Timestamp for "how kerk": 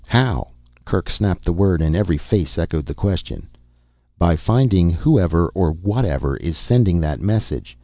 0.07-1.11